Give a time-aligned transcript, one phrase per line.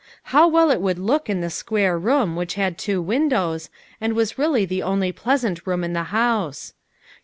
[0.33, 3.69] How well it would look in the square room which had two windows,
[4.01, 6.73] and was really the only pleasant room in the house.